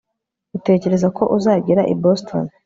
utekereza 0.57 1.07
ko 1.17 1.23
uzagera 1.37 1.81
i 1.93 1.95
boston 2.01 2.45